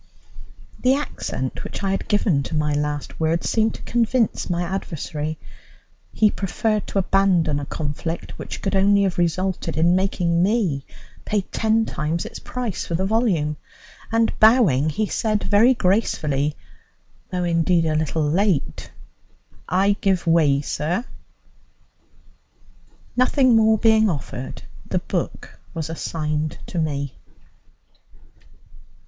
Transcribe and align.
The 0.79 0.95
accent 0.95 1.63
which 1.63 1.83
I 1.83 1.91
had 1.91 2.07
given 2.07 2.41
to 2.49 2.55
my 2.55 2.73
last 2.73 3.19
word 3.19 3.43
seemed 3.43 3.75
to 3.75 3.83
convince 3.83 4.49
my 4.49 4.63
adversary; 4.63 5.37
he 6.11 6.31
preferred 6.31 6.87
to 6.87 6.97
abandon 6.97 7.59
a 7.59 7.67
conflict 7.67 8.31
which 8.39 8.63
could 8.63 8.75
only 8.75 9.03
have 9.03 9.19
resulted 9.19 9.77
in 9.77 9.95
making 9.95 10.41
me 10.41 10.87
pay 11.23 11.41
ten 11.41 11.85
times 11.85 12.25
its 12.25 12.39
price 12.39 12.83
for 12.83 12.95
the 12.95 13.05
volume, 13.05 13.57
and, 14.11 14.33
bowing, 14.39 14.89
he 14.89 15.05
said 15.05 15.43
very 15.43 15.75
gracefully, 15.75 16.55
though 17.29 17.43
indeed 17.43 17.85
a 17.85 17.93
little 17.93 18.27
late: 18.27 18.89
"I 19.69 19.95
give 20.01 20.25
way, 20.25 20.61
sir." 20.61 21.05
Nothing 23.15 23.55
more 23.55 23.77
being 23.77 24.09
offered, 24.09 24.63
the 24.83 24.97
book 24.97 25.59
was 25.75 25.91
assigned 25.91 26.57
to 26.65 26.79
me. 26.79 27.13